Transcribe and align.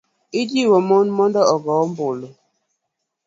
ijiwo 0.41 0.77
mon 0.89 1.07
mondo 1.17 1.41
ogo 1.53 1.71
ombulu. 1.83 2.27